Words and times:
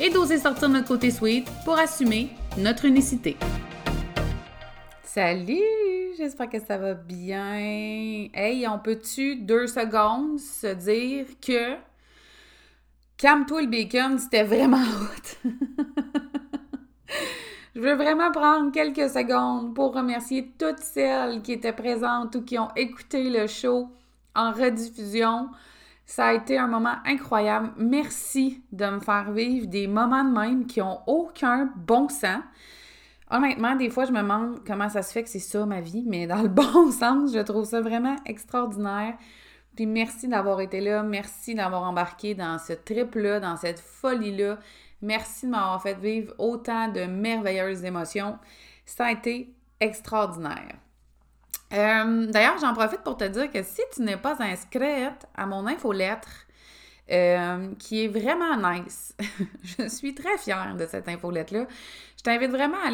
et 0.00 0.10
d'oser 0.10 0.38
sortir 0.38 0.68
notre 0.68 0.88
côté 0.88 1.10
sweet 1.10 1.46
pour 1.64 1.78
assumer 1.78 2.30
notre 2.56 2.84
unicité. 2.84 3.36
Salut! 5.02 6.14
J'espère 6.16 6.48
que 6.48 6.60
ça 6.60 6.76
va 6.76 6.94
bien. 6.94 7.54
Hey, 7.54 8.66
on 8.68 8.78
peut-tu 8.78 9.36
deux 9.36 9.66
secondes 9.66 10.38
se 10.38 10.74
dire 10.74 11.26
que 11.40 11.76
Calme-toi 13.18 13.62
le 13.62 13.66
bacon, 13.66 14.16
c'était 14.16 14.44
vraiment 14.44 14.76
hot? 14.78 15.50
Je 17.74 17.80
veux 17.80 17.94
vraiment 17.94 18.30
prendre 18.30 18.70
quelques 18.70 19.10
secondes 19.10 19.74
pour 19.74 19.92
remercier 19.92 20.52
toutes 20.56 20.78
celles 20.78 21.42
qui 21.42 21.52
étaient 21.52 21.72
présentes 21.72 22.36
ou 22.36 22.42
qui 22.42 22.58
ont 22.60 22.68
écouté 22.76 23.28
le 23.28 23.48
show 23.48 23.88
en 24.36 24.52
rediffusion. 24.52 25.48
Ça 26.08 26.28
a 26.28 26.32
été 26.32 26.56
un 26.56 26.68
moment 26.68 26.96
incroyable. 27.04 27.70
Merci 27.76 28.62
de 28.72 28.86
me 28.86 28.98
faire 28.98 29.30
vivre 29.30 29.66
des 29.66 29.86
moments 29.86 30.24
de 30.24 30.30
même 30.30 30.66
qui 30.66 30.80
ont 30.80 31.00
aucun 31.06 31.70
bon 31.76 32.08
sens. 32.08 32.40
Honnêtement, 33.30 33.76
des 33.76 33.90
fois, 33.90 34.06
je 34.06 34.12
me 34.12 34.22
demande 34.22 34.64
comment 34.66 34.88
ça 34.88 35.02
se 35.02 35.12
fait 35.12 35.22
que 35.22 35.28
c'est 35.28 35.38
ça 35.38 35.66
ma 35.66 35.82
vie, 35.82 36.04
mais 36.06 36.26
dans 36.26 36.40
le 36.40 36.48
bon 36.48 36.90
sens, 36.92 37.34
je 37.34 37.40
trouve 37.40 37.66
ça 37.66 37.82
vraiment 37.82 38.16
extraordinaire. 38.24 39.18
Puis 39.76 39.84
merci 39.84 40.28
d'avoir 40.28 40.62
été 40.62 40.80
là, 40.80 41.02
merci 41.02 41.54
d'avoir 41.54 41.82
embarqué 41.82 42.34
dans 42.34 42.58
ce 42.58 42.72
trip-là, 42.72 43.38
dans 43.38 43.58
cette 43.58 43.78
folie-là. 43.78 44.58
Merci 45.02 45.44
de 45.44 45.50
m'avoir 45.50 45.82
fait 45.82 45.98
vivre 45.98 46.32
autant 46.38 46.88
de 46.88 47.02
merveilleuses 47.02 47.84
émotions. 47.84 48.38
Ça 48.86 49.04
a 49.04 49.12
été 49.12 49.54
extraordinaire. 49.78 50.74
Euh, 51.72 52.26
d'ailleurs, 52.26 52.58
j'en 52.60 52.74
profite 52.74 53.02
pour 53.02 53.16
te 53.16 53.24
dire 53.24 53.50
que 53.50 53.62
si 53.62 53.82
tu 53.94 54.02
n'es 54.02 54.16
pas 54.16 54.36
inscrite 54.40 55.26
à 55.34 55.46
mon 55.46 55.66
infolettre, 55.66 56.48
euh, 57.10 57.68
qui 57.78 58.04
est 58.04 58.08
vraiment 58.08 58.54
nice. 58.56 59.16
je 59.62 59.88
suis 59.88 60.14
très 60.14 60.36
fière 60.36 60.76
de 60.76 60.84
cette 60.84 61.08
infolette-là. 61.08 61.64
Je 62.18 62.22
t'invite 62.22 62.50
vraiment 62.50 62.76
à 62.84 62.88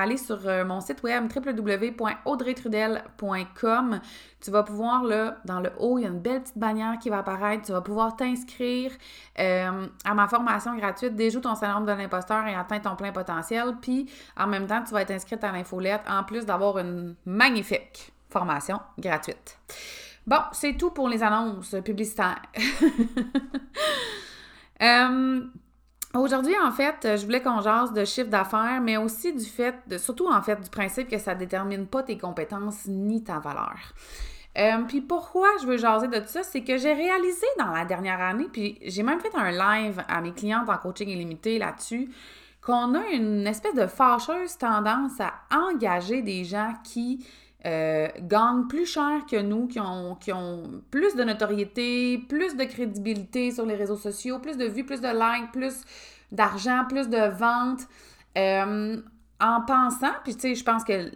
aller, 0.00 0.16
sur 0.16 0.48
euh, 0.48 0.64
mon 0.64 0.80
site 0.80 1.02
web 1.02 1.30
www.audreytrudel.com. 1.30 4.00
Tu 4.40 4.50
vas 4.50 4.62
pouvoir, 4.62 5.04
là, 5.04 5.36
dans 5.44 5.60
le 5.60 5.70
haut, 5.78 5.98
il 5.98 6.04
y 6.04 6.06
a 6.06 6.08
une 6.08 6.20
belle 6.20 6.40
petite 6.40 6.56
bannière 6.56 6.98
qui 6.98 7.10
va 7.10 7.18
apparaître. 7.18 7.66
Tu 7.66 7.72
vas 7.72 7.82
pouvoir 7.82 8.16
t'inscrire 8.16 8.90
à 9.36 10.14
ma 10.14 10.28
formation 10.28 10.74
gratuite 10.74 11.14
Déjoue 11.14 11.40
ton 11.40 11.54
syndrome 11.54 11.84
de 11.84 11.92
l'imposteur 11.92 12.46
et 12.46 12.54
atteins 12.54 12.80
ton 12.80 12.96
plein 12.96 13.12
potentiel. 13.12 13.74
Puis, 13.82 14.10
en 14.38 14.46
même 14.46 14.66
temps, 14.66 14.82
tu 14.82 14.94
vas 14.94 15.02
être 15.02 15.10
inscrite 15.10 15.44
à 15.44 15.52
l'infolette 15.52 16.00
en 16.08 16.24
plus 16.24 16.46
d'avoir 16.46 16.78
une 16.78 17.16
magnifique 17.26 18.14
formation 18.28 18.80
gratuite. 18.98 19.58
Bon, 20.26 20.40
c'est 20.52 20.76
tout 20.76 20.90
pour 20.90 21.08
les 21.08 21.22
annonces 21.22 21.74
publicitaires. 21.84 22.42
Euh, 24.80 25.40
aujourd'hui, 26.14 26.54
en 26.62 26.70
fait, 26.70 27.16
je 27.16 27.24
voulais 27.24 27.42
qu'on 27.42 27.60
jase 27.60 27.92
de 27.92 28.04
chiffre 28.04 28.30
d'affaires, 28.30 28.80
mais 28.80 28.96
aussi 28.96 29.32
du 29.32 29.44
fait, 29.44 29.74
surtout 29.98 30.28
en 30.28 30.40
fait, 30.40 30.60
du 30.60 30.70
principe 30.70 31.08
que 31.08 31.18
ça 31.18 31.34
ne 31.34 31.40
détermine 31.40 31.88
pas 31.88 32.04
tes 32.04 32.16
compétences 32.16 32.86
ni 32.86 33.24
ta 33.24 33.40
valeur. 33.40 33.74
Euh, 34.56 34.82
puis 34.86 35.00
pourquoi 35.00 35.48
je 35.60 35.66
veux 35.66 35.76
jaser 35.76 36.08
de 36.08 36.18
tout 36.18 36.28
ça, 36.28 36.42
c'est 36.42 36.62
que 36.62 36.76
j'ai 36.78 36.92
réalisé 36.92 37.46
dans 37.58 37.72
la 37.72 37.84
dernière 37.84 38.20
année, 38.20 38.46
puis 38.52 38.78
j'ai 38.82 39.02
même 39.02 39.20
fait 39.20 39.34
un 39.34 39.50
live 39.50 40.02
à 40.08 40.20
mes 40.20 40.32
clientes 40.32 40.68
en 40.68 40.78
coaching 40.78 41.08
illimité 41.08 41.58
là-dessus, 41.58 42.10
qu'on 42.60 42.94
a 42.94 43.06
une 43.12 43.46
espèce 43.46 43.74
de 43.74 43.86
fâcheuse 43.86 44.58
tendance 44.58 45.20
à 45.20 45.32
engager 45.50 46.22
des 46.22 46.44
gens 46.44 46.72
qui 46.82 47.24
euh, 47.66 48.08
gagnent 48.20 48.68
plus 48.68 48.86
cher 48.86 49.26
que 49.28 49.40
nous, 49.40 49.66
qui 49.66 49.80
ont, 49.80 50.14
qui 50.14 50.32
ont 50.32 50.82
plus 50.90 51.16
de 51.16 51.24
notoriété, 51.24 52.18
plus 52.28 52.56
de 52.56 52.64
crédibilité 52.64 53.50
sur 53.50 53.66
les 53.66 53.74
réseaux 53.74 53.96
sociaux, 53.96 54.38
plus 54.38 54.56
de 54.56 54.64
vues, 54.64 54.84
plus 54.84 55.00
de 55.00 55.08
likes, 55.08 55.50
plus 55.52 55.82
d'argent, 56.30 56.84
plus 56.88 57.08
de 57.08 57.28
ventes, 57.36 57.82
euh, 58.36 59.00
en 59.40 59.60
pensant, 59.62 60.12
puis 60.24 60.34
tu 60.34 60.40
sais, 60.40 60.54
je 60.54 60.64
pense 60.64 60.84
que 60.84 61.10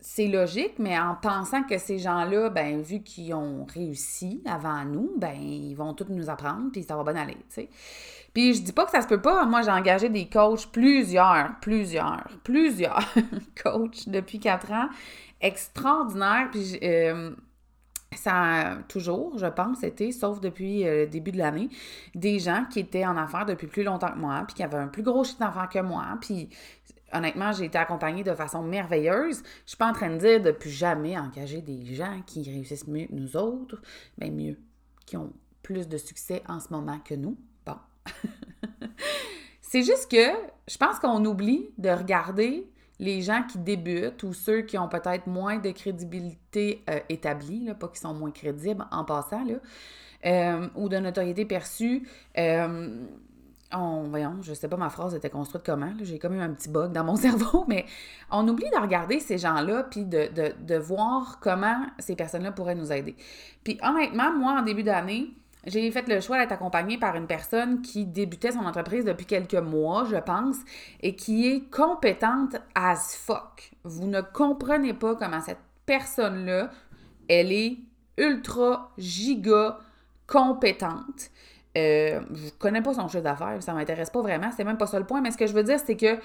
c'est 0.00 0.28
logique, 0.28 0.74
mais 0.78 0.98
en 0.98 1.14
pensant 1.14 1.62
que 1.62 1.78
ces 1.78 1.98
gens-là, 1.98 2.50
ben, 2.50 2.82
vu 2.82 3.00
qu'ils 3.00 3.32
ont 3.34 3.64
réussi 3.64 4.42
avant 4.44 4.84
nous, 4.84 5.12
ben, 5.16 5.34
ils 5.40 5.74
vont 5.74 5.94
tous 5.94 6.08
nous 6.10 6.28
apprendre, 6.28 6.70
puis 6.72 6.82
ça 6.82 6.96
va 6.96 7.04
bien 7.04 7.20
aller, 7.20 7.34
tu 7.34 7.40
sais. 7.48 7.68
Puis 8.34 8.54
je 8.54 8.62
dis 8.62 8.72
pas 8.72 8.84
que 8.84 8.90
ça 8.90 9.00
se 9.00 9.06
peut 9.06 9.22
pas. 9.22 9.46
Moi, 9.46 9.62
j'ai 9.62 9.70
engagé 9.70 10.08
des 10.08 10.28
coachs, 10.28 10.66
plusieurs, 10.72 11.52
plusieurs, 11.60 12.28
plusieurs 12.42 13.04
coachs 13.62 14.08
depuis 14.08 14.40
quatre 14.40 14.72
ans 14.72 14.88
extraordinaire. 15.40 16.48
Puis 16.50 16.78
euh, 16.82 17.30
ça 18.16 18.32
a 18.34 18.76
toujours, 18.88 19.38
je 19.38 19.46
pense, 19.46 19.82
été, 19.84 20.10
sauf 20.10 20.40
depuis 20.40 20.86
euh, 20.86 21.02
le 21.02 21.06
début 21.06 21.32
de 21.32 21.38
l'année, 21.38 21.68
des 22.14 22.38
gens 22.40 22.64
qui 22.70 22.80
étaient 22.80 23.06
en 23.06 23.16
affaires 23.16 23.46
depuis 23.46 23.66
plus 23.66 23.84
longtemps 23.84 24.12
que 24.12 24.18
moi, 24.18 24.42
puis 24.46 24.54
qui 24.54 24.62
avaient 24.62 24.78
un 24.78 24.88
plus 24.88 25.02
gros 25.02 25.24
chiffre 25.24 25.38
d'affaires 25.38 25.68
que 25.68 25.80
moi. 25.80 26.04
Puis 26.20 26.48
honnêtement, 27.12 27.52
j'ai 27.52 27.66
été 27.66 27.78
accompagnée 27.78 28.24
de 28.24 28.34
façon 28.34 28.62
merveilleuse. 28.62 29.42
Je 29.64 29.70
suis 29.70 29.76
pas 29.76 29.88
en 29.88 29.92
train 29.92 30.10
de 30.10 30.18
dire 30.18 30.42
de 30.42 30.50
plus 30.50 30.70
jamais 30.70 31.16
engager 31.16 31.60
des 31.60 31.94
gens 31.94 32.20
qui 32.26 32.42
réussissent 32.42 32.88
mieux 32.88 33.06
que 33.06 33.14
nous 33.14 33.36
autres, 33.36 33.80
mais 34.18 34.30
mieux, 34.30 34.58
qui 35.06 35.16
ont 35.16 35.32
plus 35.62 35.88
de 35.88 35.98
succès 35.98 36.42
en 36.48 36.58
ce 36.58 36.72
moment 36.72 36.98
que 36.98 37.14
nous. 37.14 37.36
C'est 39.60 39.82
juste 39.82 40.10
que 40.10 40.32
je 40.68 40.76
pense 40.76 40.98
qu'on 40.98 41.24
oublie 41.24 41.70
de 41.78 41.90
regarder 41.90 42.70
les 43.00 43.22
gens 43.22 43.42
qui 43.42 43.58
débutent 43.58 44.22
ou 44.22 44.32
ceux 44.32 44.62
qui 44.62 44.78
ont 44.78 44.88
peut-être 44.88 45.26
moins 45.26 45.58
de 45.58 45.70
crédibilité 45.70 46.84
euh, 46.88 47.00
établie, 47.08 47.68
pas 47.78 47.88
qui 47.88 48.00
sont 48.00 48.14
moins 48.14 48.30
crédibles 48.30 48.86
en 48.90 49.04
passant, 49.04 49.44
euh, 50.24 50.68
ou 50.76 50.88
de 50.88 50.96
notoriété 50.98 51.44
perçue, 51.44 52.08
euh, 52.38 53.04
on, 53.72 54.04
voyons, 54.04 54.36
je 54.42 54.54
sais 54.54 54.68
pas 54.68 54.76
ma 54.76 54.90
phrase 54.90 55.14
était 55.14 55.30
construite 55.30 55.64
comment, 55.66 55.92
j'ai 56.02 56.18
comme 56.18 56.34
eu 56.34 56.40
un 56.40 56.50
petit 56.50 56.68
bug 56.68 56.92
dans 56.92 57.04
mon 57.04 57.16
cerveau, 57.16 57.64
mais 57.66 57.84
on 58.30 58.46
oublie 58.46 58.70
de 58.70 58.80
regarder 58.80 59.18
ces 59.18 59.38
gens-là 59.38 59.84
puis 59.90 60.04
de, 60.04 60.30
de 60.56 60.76
voir 60.76 61.40
comment 61.40 61.86
ces 61.98 62.14
personnes-là 62.14 62.52
pourraient 62.52 62.76
nous 62.76 62.92
aider. 62.92 63.16
Puis 63.64 63.78
honnêtement, 63.82 64.32
moi, 64.32 64.60
en 64.60 64.62
début 64.62 64.84
d'année, 64.84 65.34
j'ai 65.66 65.90
fait 65.90 66.08
le 66.08 66.20
choix 66.20 66.38
d'être 66.38 66.52
accompagnée 66.52 66.98
par 66.98 67.16
une 67.16 67.26
personne 67.26 67.82
qui 67.82 68.04
débutait 68.04 68.52
son 68.52 68.66
entreprise 68.66 69.04
depuis 69.04 69.26
quelques 69.26 69.54
mois, 69.54 70.04
je 70.10 70.16
pense, 70.16 70.56
et 71.00 71.16
qui 71.16 71.48
est 71.48 71.70
compétente 71.70 72.56
as 72.74 73.16
fuck. 73.16 73.70
Vous 73.84 74.06
ne 74.06 74.20
comprenez 74.20 74.94
pas 74.94 75.14
comment 75.16 75.40
cette 75.40 75.58
personne-là, 75.86 76.70
elle 77.28 77.52
est 77.52 77.78
ultra 78.18 78.92
giga 78.98 79.78
compétente. 80.26 81.30
Euh, 81.76 82.20
je 82.32 82.50
connais 82.58 82.82
pas 82.82 82.94
son 82.94 83.08
chiffre 83.08 83.22
d'affaires, 83.22 83.62
ça 83.62 83.72
m'intéresse 83.74 84.10
pas 84.10 84.22
vraiment, 84.22 84.50
c'est 84.56 84.64
même 84.64 84.78
pas 84.78 84.86
ça 84.86 84.98
le 84.98 85.06
point, 85.06 85.20
mais 85.20 85.30
ce 85.30 85.38
que 85.38 85.46
je 85.46 85.52
veux 85.52 85.64
dire, 85.64 85.80
c'est 85.84 85.96
que 85.96 86.18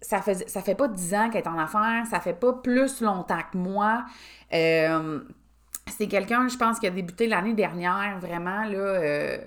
ça 0.00 0.20
fait, 0.20 0.48
ça 0.48 0.60
fait 0.60 0.74
pas 0.74 0.88
10 0.88 1.14
ans 1.14 1.30
qu'elle 1.30 1.42
est 1.42 1.48
en 1.48 1.58
affaires, 1.58 2.04
ça 2.10 2.18
fait 2.18 2.32
pas 2.32 2.52
plus 2.52 3.00
longtemps 3.00 3.42
que 3.52 3.56
moi. 3.56 4.04
Euh, 4.52 5.20
c'est 5.86 6.06
quelqu'un, 6.06 6.48
je 6.48 6.56
pense, 6.56 6.78
qui 6.78 6.86
a 6.86 6.90
débuté 6.90 7.26
l'année 7.26 7.54
dernière, 7.54 8.18
vraiment, 8.20 8.64
là. 8.64 8.76
Euh, 8.76 9.38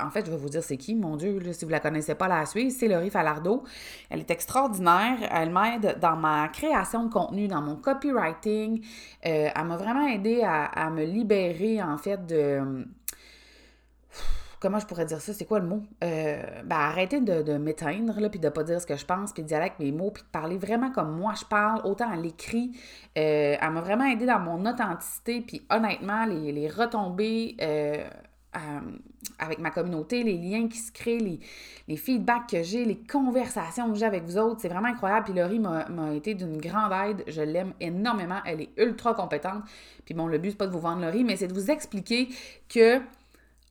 en 0.00 0.10
fait, 0.10 0.24
je 0.24 0.30
vais 0.30 0.36
vous 0.36 0.48
dire 0.48 0.62
c'est 0.62 0.76
qui, 0.76 0.94
mon 0.94 1.16
Dieu, 1.16 1.40
si 1.52 1.64
vous 1.64 1.70
la 1.70 1.80
connaissez 1.80 2.14
pas, 2.14 2.28
la 2.28 2.46
suivre, 2.46 2.72
c'est 2.76 2.88
Laurie 2.88 3.10
Falardeau. 3.10 3.64
Elle 4.08 4.20
est 4.20 4.30
extraordinaire. 4.30 5.18
Elle 5.30 5.50
m'aide 5.50 5.98
dans 6.00 6.16
ma 6.16 6.48
création 6.48 7.04
de 7.04 7.12
contenu, 7.12 7.48
dans 7.48 7.60
mon 7.60 7.76
copywriting. 7.76 8.82
Euh, 9.26 9.48
elle 9.54 9.64
m'a 9.64 9.76
vraiment 9.76 10.06
aidé 10.06 10.42
à, 10.42 10.64
à, 10.64 10.90
me 10.90 11.04
libérer, 11.04 11.82
en 11.82 11.98
fait, 11.98 12.24
de 12.24 12.86
comment 14.60 14.78
je 14.78 14.86
pourrais 14.86 15.06
dire 15.06 15.20
ça? 15.20 15.32
C'est 15.32 15.46
quoi 15.46 15.58
le 15.58 15.66
mot? 15.66 15.82
Euh, 16.04 16.42
ben, 16.64 16.76
arrêter 16.76 17.20
de, 17.20 17.42
de 17.42 17.56
m'éteindre, 17.56 18.28
puis 18.30 18.38
de 18.38 18.48
pas 18.48 18.62
dire 18.62 18.80
ce 18.80 18.86
que 18.86 18.96
je 18.96 19.06
pense, 19.06 19.32
puis 19.32 19.42
de 19.42 19.48
dire 19.48 19.60
mes 19.80 19.90
mots, 19.90 20.10
puis 20.10 20.22
de 20.22 20.28
parler 20.28 20.58
vraiment 20.58 20.90
comme 20.90 21.16
moi 21.16 21.32
je 21.38 21.44
parle, 21.44 21.80
autant 21.84 22.10
à 22.10 22.16
l'écrit. 22.16 22.72
Euh, 23.18 23.56
elle 23.60 23.70
m'a 23.70 23.80
vraiment 23.80 24.04
aidé 24.04 24.26
dans 24.26 24.38
mon 24.38 24.64
authenticité, 24.66 25.40
puis 25.40 25.62
honnêtement, 25.70 26.26
les, 26.26 26.52
les 26.52 26.68
retombées 26.68 27.56
euh, 27.60 28.04
avec 29.38 29.60
ma 29.60 29.70
communauté, 29.70 30.22
les 30.22 30.36
liens 30.36 30.68
qui 30.68 30.78
se 30.78 30.90
créent, 30.92 31.18
les, 31.18 31.38
les 31.88 31.96
feedbacks 31.96 32.48
que 32.48 32.62
j'ai, 32.62 32.84
les 32.84 32.98
conversations 32.98 33.90
que 33.92 33.96
j'ai 33.96 34.06
avec 34.06 34.24
vous 34.24 34.38
autres, 34.38 34.60
c'est 34.60 34.68
vraiment 34.68 34.88
incroyable. 34.88 35.26
Puis 35.26 35.34
Laurie 35.34 35.60
m'a 35.60 36.12
été 36.14 36.34
d'une 36.34 36.58
grande 36.58 36.92
aide. 36.92 37.22
Je 37.28 37.42
l'aime 37.42 37.72
énormément. 37.80 38.40
Elle 38.44 38.62
est 38.62 38.70
ultra 38.76 39.14
compétente. 39.14 39.62
Puis 40.04 40.14
bon, 40.14 40.26
le 40.26 40.38
but, 40.38 40.50
c'est 40.50 40.56
pas 40.56 40.66
de 40.66 40.72
vous 40.72 40.80
vendre 40.80 41.00
Laurie, 41.00 41.22
mais 41.22 41.36
c'est 41.36 41.46
de 41.46 41.54
vous 41.54 41.70
expliquer 41.70 42.28
que 42.68 43.00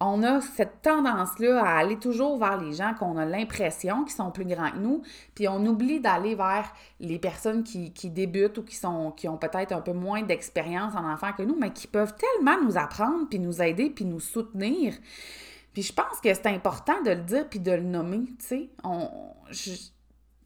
on 0.01 0.23
a 0.23 0.39
cette 0.39 0.81
tendance-là 0.81 1.61
à 1.61 1.77
aller 1.77 1.97
toujours 1.97 2.37
vers 2.37 2.57
les 2.57 2.73
gens 2.73 2.93
qu'on 2.93 3.17
a 3.17 3.25
l'impression 3.25 4.05
qui 4.05 4.13
sont 4.13 4.31
plus 4.31 4.45
grands 4.45 4.71
que 4.71 4.77
nous, 4.77 5.01
puis 5.35 5.47
on 5.47 5.65
oublie 5.65 5.99
d'aller 5.99 6.35
vers 6.35 6.73
les 7.01 7.19
personnes 7.19 7.63
qui, 7.63 7.91
débutent 8.09 8.57
ou 8.59 8.63
qui, 8.63 8.75
sont, 8.75 9.11
qui 9.11 9.27
ont 9.27 9.37
peut-être 9.37 9.73
un 9.73 9.81
peu 9.81 9.91
moins 9.91 10.21
d'expérience 10.21 10.93
en 10.95 11.05
enfant 11.11 11.33
que 11.33 11.43
nous, 11.43 11.57
mais 11.59 11.71
qui 11.71 11.87
peuvent 11.87 12.15
tellement 12.15 12.61
nous 12.63 12.77
apprendre, 12.77 13.27
puis 13.29 13.39
nous 13.39 13.61
aider, 13.61 13.89
puis 13.89 14.05
nous 14.05 14.21
soutenir. 14.21 14.93
Puis 15.73 15.83
je 15.83 15.93
pense 15.93 16.19
que 16.23 16.33
c'est 16.33 16.47
important 16.47 17.01
de 17.03 17.11
le 17.11 17.21
dire, 17.21 17.49
puis 17.49 17.59
de 17.59 17.71
le 17.71 17.83
nommer, 17.83 18.23
tu 18.39 18.45
sais. 18.45 18.69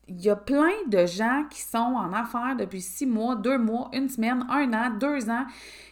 Il 0.08 0.22
y 0.22 0.30
a 0.30 0.36
plein 0.36 0.74
de 0.88 1.06
gens 1.06 1.46
qui 1.50 1.62
sont 1.62 1.78
en 1.78 2.12
affaires 2.14 2.56
depuis 2.58 2.82
six 2.82 3.06
mois, 3.06 3.36
deux 3.36 3.58
mois, 3.58 3.90
une 3.94 4.10
semaine, 4.10 4.46
un 4.50 4.74
an, 4.74 4.90
deux 4.98 5.30
ans, 5.30 5.46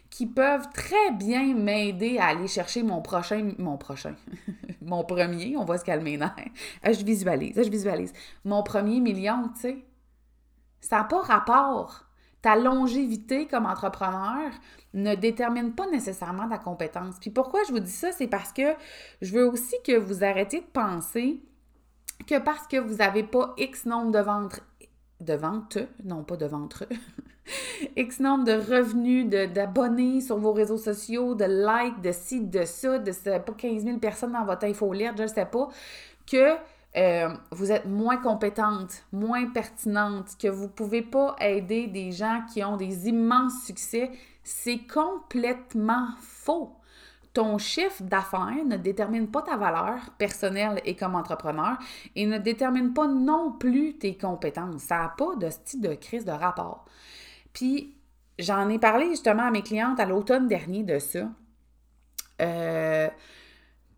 qui 0.10 0.26
peuvent 0.26 0.68
très 0.74 1.12
bien 1.14 1.54
m'aider 1.56 2.18
à 2.18 2.28
aller 2.28 2.48
chercher 2.48 2.84
mon 2.84 3.02
prochain, 3.02 3.54
mon 3.58 3.78
prochain, 3.78 4.16
mon 4.82 5.04
premier, 5.06 5.56
on 5.56 5.64
va 5.64 5.78
se 5.78 5.86
calmer 5.86 6.18
là. 6.18 6.36
Je 6.84 7.04
visualise, 7.06 7.56
je 7.56 7.70
visualise. 7.70 8.12
Mon 8.44 8.62
premier 8.62 9.00
million, 9.00 9.50
tu 9.56 9.62
sais. 9.62 9.86
Ça 10.82 10.98
n'a 10.98 11.04
pas 11.06 11.22
rapport. 11.22 12.06
Ta 12.42 12.56
longévité 12.56 13.46
comme 13.48 13.68
entrepreneur 13.68 14.52
ne 14.94 15.16
détermine 15.16 15.74
pas 15.74 15.88
nécessairement 15.88 16.50
ta 16.50 16.58
compétence. 16.58 17.16
Puis 17.22 17.30
pourquoi 17.30 17.62
je 17.68 17.72
vous 17.72 17.80
dis 17.80 17.92
ça? 17.92 18.12
C'est 18.12 18.28
parce 18.28 18.52
que 18.52 18.74
je 19.22 19.32
veux 19.32 19.48
aussi 19.48 19.76
que 19.86 19.96
vous 19.96 20.24
arrêtiez 20.24 20.62
de 20.62 20.66
penser 20.66 21.40
que 22.26 22.40
parce 22.40 22.68
que 22.68 22.78
vous 22.78 22.96
n'avez 22.96 23.24
pas 23.24 23.54
X 23.58 23.86
nombre 23.86 24.12
de 24.12 24.20
ventes, 24.20 24.62
de 25.20 25.34
ventes, 25.34 25.78
non 26.04 26.24
pas 26.24 26.38
de 26.38 26.46
ventre, 26.46 26.86
X 27.96 28.20
nombre 28.20 28.46
de 28.46 28.54
revenus, 28.54 29.28
d'abonnés 29.28 30.22
sur 30.22 30.38
vos 30.38 30.54
réseaux 30.54 30.78
sociaux, 30.78 31.36
de 31.36 31.46
likes, 31.46 32.02
de 32.02 32.12
ci, 32.12 32.42
de 32.42 32.64
ça, 32.64 33.00
de 33.00 33.12
pas 33.40 33.54
15 33.54 33.84
000 33.84 33.98
personnes 33.98 34.34
dans 34.34 34.46
votre 34.46 34.66
infolette, 34.66 35.18
je 35.18 35.24
ne 35.24 35.28
sais 35.28 35.46
pas, 35.46 35.70
que 36.30 36.56
euh, 36.98 37.30
vous 37.52 37.72
êtes 37.72 37.86
moins 37.86 38.18
compétente, 38.18 39.04
moins 39.12 39.48
pertinente, 39.48 40.36
que 40.40 40.48
vous 40.48 40.64
ne 40.64 40.70
pouvez 40.70 41.02
pas 41.02 41.36
aider 41.40 41.88
des 41.88 42.12
gens 42.12 42.42
qui 42.54 42.64
ont 42.64 42.78
des 42.78 43.08
immenses 43.08 43.64
succès, 43.66 44.12
c'est 44.44 44.80
complètement 44.80 46.10
faux. 46.20 46.76
Ton 47.34 47.58
chiffre 47.58 48.04
d'affaires 48.04 48.66
ne 48.66 48.76
détermine 48.76 49.28
pas 49.30 49.42
ta 49.42 49.56
valeur 49.56 49.98
personnelle 50.18 50.82
et 50.84 50.96
comme 50.96 51.16
entrepreneur 51.16 51.78
et 52.16 52.26
ne 52.26 52.38
détermine 52.38 52.94
pas 52.94 53.08
non 53.08 53.54
plus 53.54 53.98
tes 53.98 54.18
compétences. 54.18 54.82
Ça 54.82 54.98
n'a 54.98 55.10
pas 55.18 55.36
de 55.36 55.50
style 55.50 55.82
de 55.82 55.94
crise 55.94 56.26
de 56.26 56.32
rapport. 56.32 56.86
Puis 57.54 57.96
j'en 58.38 58.68
ai 58.70 58.80
parlé 58.80 59.10
justement 59.10 59.44
à 59.44 59.52
mes 59.52 59.62
clientes 59.62 60.00
à 60.00 60.06
l'automne 60.06 60.48
dernier 60.48 60.84
de 60.84 61.00
ça. 61.00 61.30
Euh, 62.42 63.08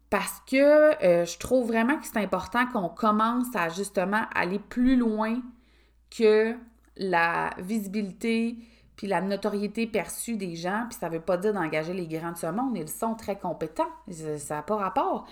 parce 0.09 0.41
que 0.45 1.03
euh, 1.03 1.25
je 1.25 1.39
trouve 1.39 1.67
vraiment 1.67 1.97
que 1.97 2.05
c'est 2.05 2.19
important 2.19 2.67
qu'on 2.67 2.89
commence 2.89 3.55
à 3.55 3.69
justement 3.69 4.25
aller 4.35 4.59
plus 4.59 4.95
loin 4.95 5.41
que 6.15 6.55
la 6.97 7.49
visibilité 7.57 8.57
puis 8.95 9.07
la 9.07 9.21
notoriété 9.21 9.87
perçue 9.87 10.37
des 10.37 10.55
gens. 10.55 10.85
Puis 10.89 10.97
ça 10.99 11.09
ne 11.09 11.15
veut 11.15 11.21
pas 11.21 11.37
dire 11.37 11.53
d'engager 11.53 11.93
les 11.93 12.07
grands 12.07 12.31
de 12.31 12.37
ce 12.37 12.47
monde, 12.47 12.77
ils 12.77 12.89
sont 12.89 13.15
très 13.15 13.37
compétents, 13.37 13.89
ça 14.09 14.55
n'a 14.55 14.61
pas 14.61 14.75
rapport. 14.75 15.27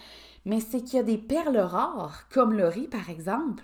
Mais 0.46 0.60
c'est 0.60 0.82
qu'il 0.82 0.98
y 0.98 1.00
a 1.00 1.04
des 1.04 1.18
perles 1.18 1.58
rares, 1.58 2.28
comme 2.30 2.54
Laurie 2.54 2.88
par 2.88 3.10
exemple, 3.10 3.64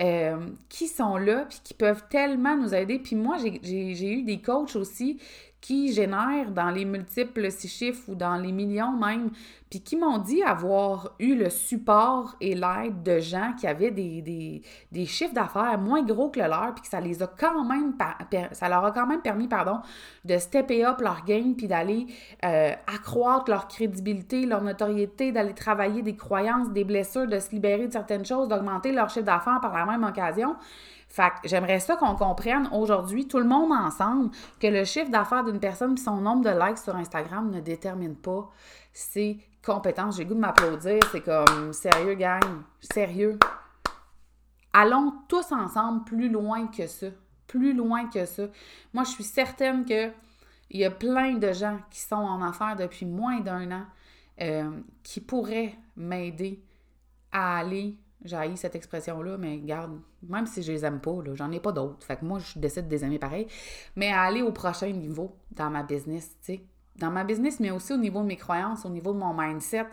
euh, 0.00 0.36
qui 0.68 0.86
sont 0.86 1.16
là, 1.16 1.46
puis 1.48 1.60
qui 1.64 1.74
peuvent 1.74 2.04
tellement 2.08 2.56
nous 2.56 2.74
aider. 2.74 2.98
Puis 2.98 3.16
moi, 3.16 3.36
j'ai 3.38 4.12
eu 4.12 4.22
des 4.22 4.40
coachs 4.40 4.76
aussi 4.76 5.20
qui 5.60 5.92
génèrent 5.92 6.52
dans 6.52 6.70
les 6.70 6.84
multiples 6.84 7.50
six 7.50 7.68
chiffres 7.68 8.02
ou 8.08 8.14
dans 8.14 8.36
les 8.36 8.52
millions 8.52 8.92
même, 8.92 9.30
puis 9.68 9.80
qui 9.80 9.96
m'ont 9.96 10.18
dit 10.18 10.42
avoir 10.42 11.10
eu 11.18 11.34
le 11.34 11.50
support 11.50 12.36
et 12.40 12.54
l'aide 12.54 13.02
de 13.02 13.18
gens 13.18 13.52
qui 13.58 13.66
avaient 13.66 13.90
des, 13.90 14.62
chiffres 15.06 15.34
d'affaires 15.34 15.78
moins 15.78 16.02
gros 16.02 16.30
que 16.30 16.40
le 16.40 16.46
leur, 16.46 16.74
puis 16.74 16.82
que 16.82 16.88
ça 16.88 17.00
les 17.00 17.22
a 17.22 17.26
quand 17.26 17.64
même, 17.64 17.94
leur 18.62 18.84
a 18.84 18.92
quand 18.92 19.06
même 19.06 19.20
permis, 19.20 19.48
de 20.24 20.38
stepper 20.38 20.84
up 20.84 21.00
leur 21.00 21.24
game, 21.24 21.54
puis 21.56 21.66
d'aller 21.66 22.06
euh, 22.44 22.72
accroître 22.86 23.50
leur 23.50 23.66
crédibilité, 23.68 24.46
leur 24.46 24.62
notoriété, 24.62 25.32
d'aller 25.32 25.54
travailler 25.54 26.02
des 26.02 26.16
croyances, 26.16 26.70
des 26.70 26.84
blessures, 26.84 27.26
de 27.26 27.38
se 27.40 27.50
libérer 27.50 27.88
de 27.88 27.92
certaines 27.92 28.24
choses, 28.24 28.48
d'augmenter 28.48 28.92
leur 28.92 29.10
chiffre 29.10 29.26
d'affaires 29.26 29.60
par 29.60 29.76
la 29.76 29.84
même 29.84 30.04
occasion. 30.04 30.56
Fait 31.08 31.30
que 31.42 31.48
j'aimerais 31.48 31.80
ça 31.80 31.96
qu'on 31.96 32.14
comprenne 32.16 32.68
aujourd'hui, 32.72 33.26
tout 33.26 33.38
le 33.38 33.46
monde 33.46 33.72
ensemble, 33.72 34.30
que 34.60 34.66
le 34.66 34.84
chiffre 34.84 35.10
d'affaires 35.10 35.44
d'une 35.44 35.58
personne 35.58 35.94
et 35.94 36.00
son 36.00 36.18
nombre 36.18 36.44
de 36.44 36.50
likes 36.50 36.78
sur 36.78 36.94
Instagram 36.94 37.50
ne 37.50 37.60
détermine 37.60 38.14
pas 38.14 38.50
ses 38.92 39.38
compétences. 39.64 40.16
J'ai 40.16 40.26
goût 40.26 40.34
de 40.34 40.40
m'applaudir. 40.40 41.00
C'est 41.10 41.22
comme, 41.22 41.72
sérieux, 41.72 42.14
gang, 42.14 42.62
sérieux. 42.80 43.38
Allons 44.72 45.14
tous 45.28 45.50
ensemble 45.52 46.04
plus 46.04 46.28
loin 46.28 46.66
que 46.66 46.86
ça. 46.86 47.06
Plus 47.46 47.72
loin 47.72 48.06
que 48.08 48.26
ça. 48.26 48.44
Moi, 48.92 49.04
je 49.04 49.10
suis 49.10 49.24
certaine 49.24 49.84
que 49.86 50.10
il 50.70 50.80
y 50.80 50.84
a 50.84 50.90
plein 50.90 51.34
de 51.34 51.52
gens 51.52 51.78
qui 51.90 52.00
sont 52.00 52.16
en 52.16 52.42
affaires 52.42 52.76
depuis 52.76 53.06
moins 53.06 53.40
d'un 53.40 53.72
an 53.72 53.84
euh, 54.40 54.70
qui 55.02 55.20
pourraient 55.20 55.74
m'aider 55.96 56.62
à 57.32 57.58
aller 57.58 57.96
j'ai 58.24 58.56
cette 58.56 58.74
expression-là, 58.74 59.38
mais 59.38 59.58
garde, 59.58 60.00
même 60.28 60.46
si 60.46 60.62
je 60.62 60.72
les 60.72 60.84
aime 60.84 61.00
pas, 61.00 61.12
j'en 61.34 61.52
ai 61.52 61.60
pas 61.60 61.72
d'autres. 61.72 62.04
Fait 62.04 62.16
que 62.16 62.24
moi, 62.24 62.38
je 62.38 62.58
décide 62.58 62.88
de 62.88 62.90
les 62.92 63.04
aimer 63.04 63.18
pareil. 63.18 63.46
Mais 63.96 64.10
à 64.10 64.22
aller 64.22 64.42
au 64.42 64.52
prochain 64.52 64.90
niveau 64.90 65.36
dans 65.52 65.70
ma 65.70 65.82
business, 65.82 66.30
tu 66.40 66.54
sais. 66.54 66.60
Dans 66.96 67.10
ma 67.10 67.22
business, 67.22 67.60
mais 67.60 67.70
aussi 67.70 67.92
au 67.92 67.96
niveau 67.96 68.22
de 68.22 68.26
mes 68.26 68.36
croyances, 68.36 68.84
au 68.84 68.90
niveau 68.90 69.12
de 69.12 69.18
mon 69.18 69.32
mindset. 69.32 69.86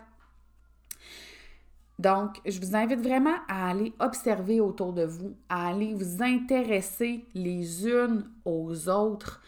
Donc, 1.98 2.40
je 2.44 2.60
vous 2.60 2.74
invite 2.74 3.00
vraiment 3.00 3.36
à 3.48 3.70
aller 3.70 3.94
observer 4.00 4.60
autour 4.60 4.92
de 4.92 5.04
vous, 5.04 5.34
à 5.48 5.68
aller 5.68 5.94
vous 5.94 6.22
intéresser 6.22 7.24
les 7.32 7.86
unes 7.86 8.28
aux 8.44 8.88
autres. 8.88 9.40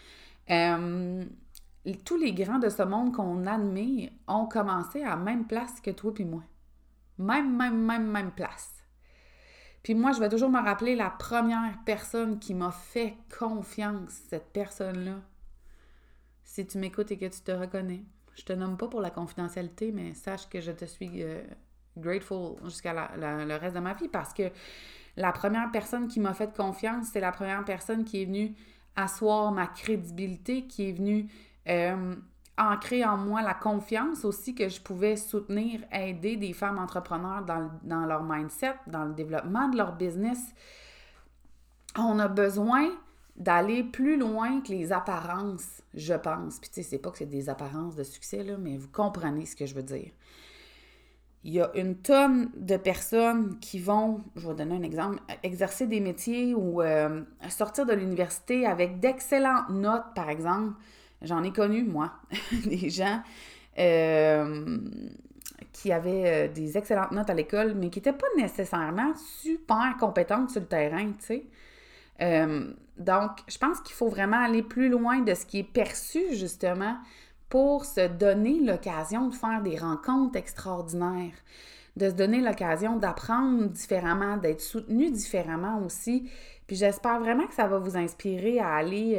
Euh, 0.49 1.23
tous 2.05 2.17
les 2.17 2.33
grands 2.33 2.59
de 2.59 2.69
ce 2.69 2.83
monde 2.83 3.13
qu'on 3.13 3.45
admire 3.45 4.09
ont 4.27 4.45
commencé 4.45 5.03
à 5.03 5.09
la 5.09 5.15
même 5.17 5.45
place 5.45 5.79
que 5.81 5.91
toi 5.91 6.13
puis 6.13 6.25
moi. 6.25 6.43
Même, 7.19 7.55
même, 7.55 7.85
même, 7.85 8.07
même 8.09 8.31
place. 8.31 8.73
Puis 9.83 9.93
moi, 9.93 10.11
je 10.11 10.19
vais 10.19 10.29
toujours 10.29 10.49
me 10.49 10.59
rappeler 10.59 10.95
la 10.95 11.09
première 11.09 11.77
personne 11.85 12.39
qui 12.39 12.53
m'a 12.53 12.71
fait 12.71 13.15
confiance, 13.37 14.11
cette 14.29 14.51
personne-là. 14.51 15.21
Si 16.43 16.65
tu 16.65 16.77
m'écoutes 16.77 17.11
et 17.11 17.17
que 17.17 17.27
tu 17.27 17.41
te 17.41 17.51
reconnais, 17.51 18.03
je 18.35 18.43
te 18.43 18.53
nomme 18.53 18.77
pas 18.77 18.87
pour 18.87 19.01
la 19.01 19.11
confidentialité, 19.11 19.91
mais 19.91 20.13
sache 20.13 20.49
que 20.49 20.59
je 20.59 20.71
te 20.71 20.85
suis 20.85 21.23
euh, 21.23 21.43
grateful 21.97 22.55
jusqu'à 22.63 22.93
le 23.15 23.55
reste 23.55 23.75
de 23.75 23.79
ma 23.79 23.93
vie 23.93 24.07
parce 24.07 24.33
que 24.33 24.51
la 25.15 25.31
première 25.31 25.69
personne 25.71 26.07
qui 26.07 26.19
m'a 26.19 26.33
fait 26.33 26.55
confiance, 26.55 27.07
c'est 27.11 27.19
la 27.19 27.31
première 27.31 27.63
personne 27.65 28.05
qui 28.05 28.21
est 28.21 28.25
venue 28.25 28.55
asseoir 28.95 29.51
ma 29.51 29.67
crédibilité, 29.67 30.65
qui 30.65 30.89
est 30.89 30.93
venue 30.93 31.29
euh, 31.67 32.15
ancrer 32.59 33.05
en 33.05 33.17
moi 33.17 33.41
la 33.41 33.53
confiance 33.53 34.25
aussi 34.25 34.53
que 34.53 34.67
je 34.67 34.81
pouvais 34.81 35.15
soutenir, 35.15 35.81
aider 35.91 36.35
des 36.35 36.53
femmes 36.53 36.77
entrepreneurs 36.77 37.43
dans, 37.43 38.05
leur 38.05 38.23
mindset, 38.23 38.75
dans 38.87 39.05
le 39.05 39.13
développement 39.13 39.69
de 39.69 39.77
leur 39.77 39.95
business. 39.95 40.39
On 41.97 42.19
a 42.19 42.27
besoin 42.27 42.89
d'aller 43.37 43.83
plus 43.83 44.17
loin 44.17 44.59
que 44.61 44.69
les 44.69 44.91
apparences, 44.91 45.81
je 45.93 46.13
pense. 46.13 46.59
Puis 46.59 46.69
tu 46.69 46.75
sais, 46.75 46.83
c'est 46.83 46.97
pas 46.97 47.09
que 47.09 47.17
c'est 47.17 47.25
des 47.25 47.49
apparences 47.49 47.95
de 47.95 48.03
succès, 48.03 48.43
là, 48.43 48.57
mais 48.57 48.77
vous 48.77 48.89
comprenez 48.89 49.45
ce 49.45 49.55
que 49.55 49.65
je 49.65 49.73
veux 49.73 49.83
dire. 49.83 50.11
Il 51.45 51.53
y 51.53 51.61
a 51.61 51.71
une 51.75 51.95
tonne 51.95 52.51
de 52.57 52.75
personnes 52.75 53.57
qui 53.59 53.79
vont, 53.79 54.21
je 54.35 54.45
vais 54.45 54.55
donner 54.55 54.75
un 54.75 54.83
exemple, 54.83 55.19
exercer 55.41 55.87
des 55.87 56.01
métiers 56.01 56.53
ou 56.53 56.81
euh, 56.81 57.21
sortir 57.47 57.85
de 57.85 57.93
l'université 57.93 58.65
avec 58.65 58.99
d'excellentes 58.99 59.69
notes, 59.69 60.13
par 60.15 60.29
exemple, 60.29 60.73
J'en 61.21 61.43
ai 61.43 61.51
connu, 61.51 61.83
moi, 61.83 62.13
des 62.65 62.89
gens 62.89 63.21
euh, 63.77 64.77
qui 65.73 65.91
avaient 65.91 66.47
euh, 66.49 66.53
des 66.53 66.77
excellentes 66.77 67.11
notes 67.11 67.29
à 67.29 67.33
l'école, 67.33 67.73
mais 67.75 67.89
qui 67.89 67.99
n'étaient 67.99 68.13
pas 68.13 68.27
nécessairement 68.37 69.13
super 69.15 69.95
compétentes 69.99 70.51
sur 70.51 70.61
le 70.61 70.67
terrain, 70.67 71.07
tu 71.19 71.25
sais. 71.25 71.45
Euh, 72.21 72.73
donc, 72.97 73.31
je 73.47 73.57
pense 73.57 73.79
qu'il 73.81 73.95
faut 73.95 74.09
vraiment 74.09 74.43
aller 74.43 74.61
plus 74.61 74.89
loin 74.89 75.19
de 75.19 75.33
ce 75.33 75.45
qui 75.45 75.59
est 75.59 75.63
perçu, 75.63 76.21
justement, 76.33 76.97
pour 77.47 77.85
se 77.85 78.07
donner 78.07 78.59
l'occasion 78.59 79.27
de 79.27 79.35
faire 79.35 79.61
des 79.61 79.77
rencontres 79.77 80.37
extraordinaires, 80.37 81.35
de 81.95 82.09
se 82.09 82.15
donner 82.15 82.41
l'occasion 82.41 82.97
d'apprendre 82.97 83.67
différemment, 83.69 84.37
d'être 84.37 84.61
soutenu 84.61 85.11
différemment 85.11 85.81
aussi. 85.85 86.29
Puis 86.67 86.75
j'espère 86.75 87.19
vraiment 87.19 87.47
que 87.47 87.53
ça 87.53 87.67
va 87.67 87.79
vous 87.79 87.97
inspirer 87.97 88.59
à 88.59 88.75
aller 88.75 89.17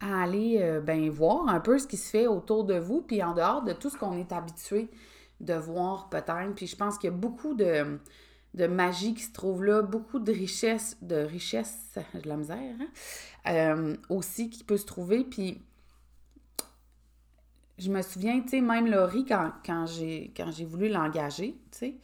à 0.00 0.22
aller 0.22 0.58
euh, 0.60 0.80
ben, 0.80 1.08
voir 1.10 1.48
un 1.48 1.60
peu 1.60 1.78
ce 1.78 1.86
qui 1.86 1.96
se 1.96 2.10
fait 2.10 2.26
autour 2.26 2.64
de 2.64 2.78
vous, 2.78 3.02
puis 3.02 3.22
en 3.22 3.34
dehors 3.34 3.62
de 3.62 3.72
tout 3.72 3.90
ce 3.90 3.96
qu'on 3.96 4.16
est 4.16 4.32
habitué 4.32 4.90
de 5.40 5.54
voir 5.54 6.08
peut-être. 6.08 6.54
Puis 6.54 6.66
je 6.66 6.76
pense 6.76 6.98
qu'il 6.98 7.10
y 7.10 7.12
a 7.12 7.16
beaucoup 7.16 7.54
de, 7.54 7.98
de, 8.54 8.66
magie 8.66 9.14
qui 9.14 9.22
se 9.22 9.32
trouve 9.32 9.64
là, 9.64 9.82
beaucoup 9.82 10.18
de 10.18 10.32
richesse, 10.32 10.96
de 11.02 11.16
richesse, 11.16 11.98
de 12.22 12.28
la 12.28 12.36
misère, 12.36 12.74
hein, 12.80 12.88
euh, 13.52 13.96
aussi 14.08 14.50
qui 14.50 14.64
peut 14.64 14.76
se 14.76 14.86
trouver. 14.86 15.24
Puis 15.24 15.60
je 17.78 17.90
me 17.90 18.02
souviens, 18.02 18.40
tu 18.40 18.48
sais, 18.48 18.60
même 18.60 18.86
Laurie, 18.88 19.24
quand, 19.24 19.52
quand 19.64 19.86
j'ai 19.86 20.64
voulu 20.64 20.88
l'engager, 20.88 21.56
tu 21.70 21.78
sais, 21.78 21.94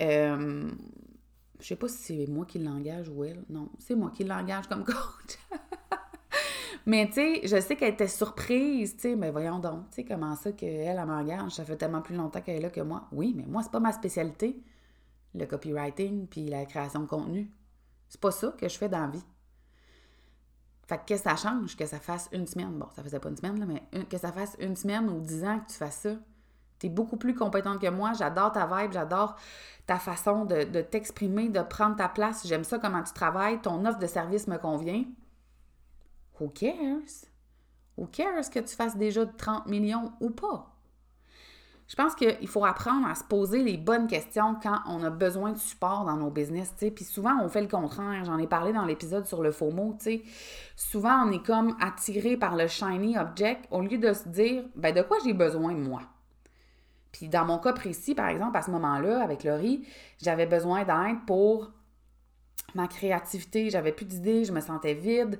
euh, 0.00 0.70
je 1.60 1.66
sais 1.66 1.76
pas 1.76 1.88
si 1.88 1.96
c'est 1.96 2.26
moi 2.26 2.44
qui 2.44 2.58
l'engage 2.58 3.08
ou 3.08 3.24
elle. 3.24 3.44
Non, 3.48 3.68
c'est 3.78 3.94
moi 3.94 4.10
qui 4.14 4.24
l'engage 4.24 4.66
comme 4.66 4.84
coach. 4.84 5.38
mais 6.86 7.06
tu 7.06 7.14
sais, 7.14 7.40
je 7.44 7.60
sais 7.60 7.76
qu'elle 7.76 7.94
était 7.94 8.08
surprise, 8.08 8.96
tu 8.96 9.02
sais, 9.02 9.16
mais 9.16 9.30
voyons 9.30 9.58
donc, 9.58 9.88
tu 9.90 9.96
sais, 9.96 10.04
comment 10.04 10.36
ça 10.36 10.52
qu'elle, 10.52 10.80
elle, 10.80 11.06
m'engage, 11.06 11.52
ça 11.52 11.64
fait 11.64 11.76
tellement 11.76 12.02
plus 12.02 12.14
longtemps 12.14 12.40
qu'elle 12.42 12.56
est 12.56 12.60
là 12.60 12.70
que 12.70 12.82
moi. 12.82 13.08
Oui, 13.10 13.32
mais 13.34 13.44
moi, 13.46 13.62
c'est 13.62 13.72
pas 13.72 13.80
ma 13.80 13.92
spécialité, 13.92 14.62
le 15.34 15.46
copywriting 15.46 16.26
puis 16.26 16.46
la 16.46 16.66
création 16.66 17.00
de 17.00 17.06
contenu. 17.06 17.50
C'est 18.08 18.20
pas 18.20 18.30
ça 18.30 18.54
que 18.58 18.68
je 18.68 18.76
fais 18.76 18.88
dans 18.88 19.00
la 19.00 19.08
vie. 19.08 19.24
Fait 20.86 20.98
que, 20.98 21.14
que 21.14 21.16
ça 21.16 21.36
change 21.36 21.76
que 21.76 21.86
ça 21.86 21.98
fasse 21.98 22.28
une 22.32 22.46
semaine. 22.46 22.72
Bon, 22.78 22.88
ça 22.94 23.02
faisait 23.02 23.18
pas 23.18 23.30
une 23.30 23.36
semaine, 23.36 23.58
là, 23.58 23.66
mais 23.66 24.04
que 24.04 24.18
ça 24.18 24.30
fasse 24.30 24.54
une 24.60 24.76
semaine 24.76 25.08
ou 25.08 25.20
dix 25.20 25.42
ans 25.42 25.60
que 25.60 25.72
tu 25.72 25.78
fasses 25.78 26.00
ça. 26.00 26.10
Tu 26.78 26.86
es 26.86 26.90
beaucoup 26.90 27.16
plus 27.16 27.34
compétente 27.34 27.80
que 27.80 27.88
moi. 27.88 28.12
J'adore 28.12 28.52
ta 28.52 28.66
vibe, 28.66 28.92
j'adore 28.92 29.36
ta 29.86 29.98
façon 29.98 30.44
de, 30.44 30.64
de 30.64 30.82
t'exprimer, 30.82 31.48
de 31.48 31.62
prendre 31.62 31.96
ta 31.96 32.10
place. 32.10 32.46
J'aime 32.46 32.64
ça 32.64 32.78
comment 32.78 33.02
tu 33.02 33.14
travailles. 33.14 33.62
Ton 33.62 33.86
offre 33.86 33.98
de 33.98 34.06
service 34.06 34.46
me 34.48 34.58
convient. 34.58 35.04
Who 36.40 36.48
cares? 36.48 37.26
Who 37.96 38.06
cares 38.06 38.50
que 38.50 38.58
tu 38.58 38.74
fasses 38.74 38.96
déjà 38.96 39.24
30 39.26 39.66
millions 39.66 40.12
ou 40.20 40.30
pas? 40.30 40.70
Je 41.86 41.96
pense 41.96 42.14
qu'il 42.14 42.48
faut 42.48 42.64
apprendre 42.64 43.06
à 43.06 43.14
se 43.14 43.24
poser 43.24 43.62
les 43.62 43.76
bonnes 43.76 44.06
questions 44.06 44.56
quand 44.62 44.78
on 44.86 45.02
a 45.04 45.10
besoin 45.10 45.52
de 45.52 45.58
support 45.58 46.06
dans 46.06 46.16
nos 46.16 46.30
business. 46.30 46.74
Puis 46.78 47.04
souvent, 47.04 47.38
on 47.42 47.48
fait 47.48 47.60
le 47.60 47.68
contraire. 47.68 48.24
J'en 48.24 48.38
ai 48.38 48.46
parlé 48.46 48.72
dans 48.72 48.86
l'épisode 48.86 49.26
sur 49.26 49.42
le 49.42 49.52
faux 49.52 49.70
mot. 49.70 49.96
Souvent, 50.76 51.26
on 51.26 51.30
est 51.30 51.44
comme 51.44 51.76
attiré 51.80 52.38
par 52.38 52.56
le 52.56 52.68
shiny 52.68 53.18
object 53.18 53.66
au 53.70 53.82
lieu 53.82 53.98
de 53.98 54.14
se 54.14 54.28
dire, 54.30 54.64
ben 54.74 54.94
de 54.94 55.02
quoi 55.02 55.18
j'ai 55.24 55.34
besoin, 55.34 55.74
moi? 55.74 56.00
Puis 57.12 57.28
dans 57.28 57.44
mon 57.44 57.58
cas 57.58 57.74
précis, 57.74 58.14
par 58.14 58.28
exemple, 58.28 58.56
à 58.56 58.62
ce 58.62 58.70
moment-là, 58.70 59.22
avec 59.22 59.44
Laurie, 59.44 59.86
j'avais 60.22 60.46
besoin 60.46 60.84
d'aide 60.84 61.18
pour 61.26 61.70
ma 62.74 62.88
créativité. 62.88 63.70
J'avais 63.70 63.92
plus 63.92 64.06
d'idées, 64.06 64.44
je 64.44 64.52
me 64.52 64.60
sentais 64.60 64.94
vide. 64.94 65.38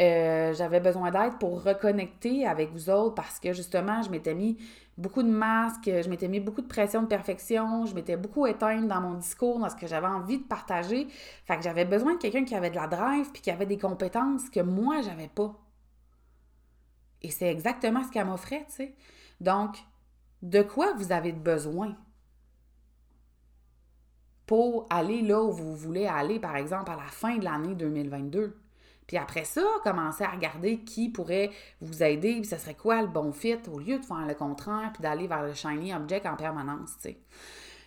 Euh, 0.00 0.52
j'avais 0.54 0.80
besoin 0.80 1.10
d'aide 1.12 1.38
pour 1.38 1.62
reconnecter 1.62 2.46
avec 2.46 2.72
vous 2.72 2.90
autres 2.90 3.14
parce 3.14 3.38
que 3.38 3.52
justement, 3.52 4.02
je 4.02 4.10
m'étais 4.10 4.34
mis 4.34 4.58
beaucoup 4.98 5.22
de 5.22 5.28
masques, 5.28 5.86
je 5.86 6.08
m'étais 6.08 6.28
mis 6.28 6.40
beaucoup 6.40 6.62
de 6.62 6.66
pression 6.66 7.02
de 7.02 7.06
perfection, 7.06 7.86
je 7.86 7.94
m'étais 7.94 8.16
beaucoup 8.16 8.46
éteinte 8.46 8.88
dans 8.88 9.00
mon 9.00 9.14
discours, 9.14 9.58
dans 9.58 9.68
ce 9.68 9.76
que 9.76 9.86
j'avais 9.86 10.06
envie 10.06 10.38
de 10.38 10.44
partager. 10.44 11.06
Fait 11.44 11.56
que 11.56 11.62
j'avais 11.62 11.84
besoin 11.84 12.14
de 12.14 12.18
quelqu'un 12.18 12.44
qui 12.44 12.54
avait 12.54 12.70
de 12.70 12.76
la 12.76 12.88
drive 12.88 13.30
puis 13.32 13.42
qui 13.42 13.50
avait 13.50 13.66
des 13.66 13.78
compétences 13.78 14.50
que 14.50 14.60
moi, 14.60 15.00
j'avais 15.02 15.28
pas. 15.28 15.54
Et 17.22 17.30
c'est 17.30 17.50
exactement 17.50 18.04
ce 18.04 18.10
qu'elle 18.10 18.26
m'offrait, 18.26 18.64
tu 18.68 18.74
sais. 18.74 18.94
Donc, 19.40 19.78
de 20.42 20.62
quoi 20.62 20.92
vous 20.94 21.10
avez 21.12 21.32
besoin? 21.32 21.96
Pour 24.46 24.86
aller 24.90 25.22
là 25.22 25.42
où 25.42 25.52
vous 25.52 25.74
voulez 25.74 26.06
aller, 26.06 26.38
par 26.38 26.56
exemple, 26.56 26.90
à 26.90 26.96
la 26.96 27.08
fin 27.08 27.36
de 27.36 27.44
l'année 27.44 27.74
2022? 27.74 28.56
Puis 29.06 29.18
après 29.18 29.44
ça, 29.44 29.62
commencer 29.82 30.24
à 30.24 30.30
regarder 30.30 30.78
qui 30.78 31.10
pourrait 31.10 31.50
vous 31.80 32.02
aider, 32.02 32.36
puis 32.36 32.46
ce 32.46 32.56
serait 32.56 32.74
quoi 32.74 33.02
le 33.02 33.08
bon 33.08 33.32
fit, 33.32 33.58
au 33.70 33.78
lieu 33.78 33.98
de 33.98 34.04
faire 34.04 34.26
le 34.26 34.34
contraire, 34.34 34.90
puis 34.94 35.02
d'aller 35.02 35.26
vers 35.26 35.42
le 35.42 35.52
shiny 35.52 35.94
object 35.94 36.26
en 36.26 36.36
permanence. 36.36 36.96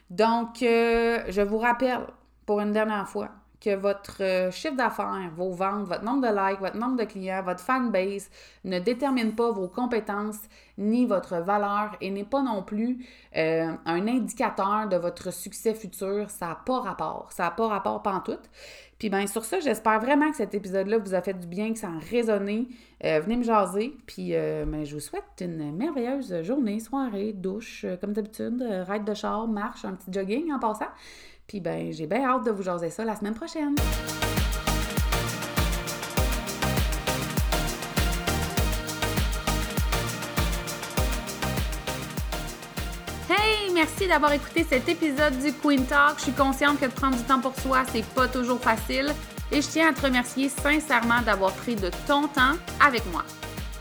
Donc, 0.10 0.62
euh, 0.62 1.24
je 1.28 1.42
vous 1.42 1.58
rappelle, 1.58 2.08
pour 2.46 2.60
une 2.60 2.72
dernière 2.72 3.10
fois, 3.10 3.32
que 3.60 3.76
votre 3.76 4.22
euh, 4.22 4.52
chiffre 4.52 4.76
d'affaires, 4.76 5.32
vos 5.36 5.52
ventes, 5.52 5.88
votre 5.88 6.04
nombre 6.04 6.28
de 6.28 6.34
likes, 6.34 6.60
votre 6.60 6.78
nombre 6.78 6.98
de 6.98 7.06
clients, 7.06 7.42
votre 7.44 7.60
fanbase 7.60 8.30
ne 8.64 8.80
détermine 8.80 9.34
pas 9.34 9.52
vos 9.52 9.68
compétences 9.68 10.40
ni 10.78 11.06
votre 11.06 11.38
valeur 11.38 11.96
et 12.00 12.12
n'est 12.12 12.24
pas 12.24 12.44
non 12.44 12.62
plus 12.62 13.06
euh, 13.36 13.72
un 13.86 14.08
indicateur 14.08 14.88
de 14.88 14.98
votre 14.98 15.34
succès 15.34 15.74
futur. 15.74 16.30
Ça 16.30 16.48
n'a 16.50 16.56
pas 16.56 16.80
rapport. 16.82 17.30
Ça 17.32 17.44
n'a 17.44 17.52
pas 17.52 17.68
rapport 17.68 18.04
pantoute. 18.04 18.48
Puis 19.00 19.10
bien, 19.10 19.26
sur 19.28 19.46
ça, 19.46 19.60
j'espère 19.60 20.00
vraiment 20.00 20.30
que 20.32 20.38
cet 20.38 20.54
épisode-là 20.54 20.98
vous 21.00 21.14
a 21.14 21.22
fait 21.22 21.34
du 21.34 21.48
bien, 21.48 21.74
que 21.74 21.80
ça 21.80 21.88
a 21.88 22.00
résonné. 22.10 22.68
Euh, 23.04 23.20
venez 23.20 23.38
me 23.38 23.44
jaser. 23.44 23.96
Puis 24.06 24.32
ben, 24.32 24.84
je 24.84 24.94
vous 24.96 25.00
souhaite 25.00 25.24
une 25.42 25.76
merveilleuse 25.76 26.44
journée, 26.44 26.80
soirée, 26.80 27.34
douche, 27.34 27.86
comme 28.02 28.14
d'habitude, 28.14 28.64
ride 28.88 29.04
de 29.04 29.14
char, 29.14 29.48
marche, 29.48 29.86
un 29.86 29.94
petit 29.94 30.12
jogging 30.12 30.52
en 30.52 30.60
passant. 30.60 30.90
Puis 31.48 31.62
ben, 31.62 31.94
j'ai 31.94 32.08
bien 32.08 32.26
hâte 32.26 32.46
de 32.46 32.52
vous 32.52 32.62
jaser 32.62 32.90
ça 32.90 33.06
la 33.06 33.16
semaine 33.16 33.34
prochaine. 33.34 33.74
Hey, 43.30 43.72
merci 43.74 44.08
d'avoir 44.10 44.34
écouté 44.34 44.66
cet 44.68 44.90
épisode 44.90 45.40
du 45.40 45.54
Queen 45.54 45.86
Talk. 45.86 46.18
Je 46.18 46.24
suis 46.24 46.32
consciente 46.34 46.82
que 46.82 46.86
de 46.86 46.92
prendre 46.92 47.16
du 47.16 47.24
temps 47.24 47.40
pour 47.40 47.58
soi, 47.58 47.84
c'est 47.94 48.06
pas 48.08 48.28
toujours 48.28 48.60
facile. 48.60 49.14
Et 49.50 49.62
je 49.62 49.68
tiens 49.70 49.92
à 49.92 49.94
te 49.94 50.02
remercier 50.02 50.50
sincèrement 50.50 51.22
d'avoir 51.22 51.54
pris 51.54 51.78
de 51.78 51.90
ton 52.06 52.28
temps 52.28 52.58
avec 52.86 53.06
moi. 53.14 53.24